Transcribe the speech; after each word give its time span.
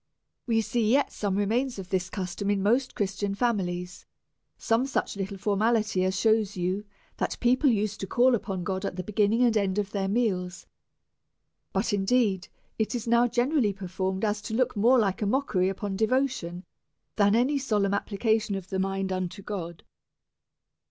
We 0.47 0.61
see 0.61 0.89
yet 0.89 1.11
some 1.11 1.35
remains 1.35 1.77
of 1.77 1.89
this 1.89 2.09
custom 2.09 2.49
in 2.49 2.63
most 2.63 2.95
Christian 2.95 3.35
families; 3.35 4.07
some 4.57 4.87
such 4.87 5.15
little 5.15 5.37
formality 5.37 6.03
as 6.03 6.19
shews 6.19 6.57
you 6.57 6.85
that 7.17 7.39
people 7.39 7.69
used 7.69 7.99
to 7.99 8.07
call 8.07 8.33
upon 8.33 8.63
God 8.63 8.83
at 8.83 8.95
the 8.95 9.03
begin 9.03 9.29
DEVOUT 9.29 9.45
AND 9.55 9.55
HOLY 9.55 9.63
£lFE. 9.69 9.75
47 9.75 9.75
ning 9.75 9.77
and 9.77 9.77
end 10.09 10.17
of 10.17 10.25
their 10.31 10.41
meals. 10.41 10.65
But, 11.71 11.93
indeed, 11.93 12.47
it 12.79 12.95
is 12.95 13.07
now 13.07 13.27
generally 13.27 13.73
so 13.73 13.77
performed, 13.77 14.25
as 14.25 14.41
to 14.41 14.55
look 14.55 14.75
more 14.75 14.97
like 14.97 15.21
a 15.21 15.27
mock 15.27 15.55
ery 15.55 15.69
of 15.69 15.77
devotion 15.97 16.63
than 17.17 17.35
any 17.35 17.59
solemn 17.59 17.93
application 17.93 18.55
of 18.55 18.69
the 18.69 18.79
mind 18.79 19.11
unto 19.11 19.43
God. 19.43 19.83